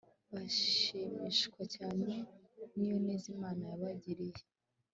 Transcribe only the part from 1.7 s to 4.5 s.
cyane n'iyo neza imana yabagiriye